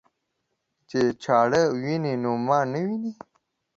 [0.89, 3.11] چې چاړه ويني نو ما نه ويني.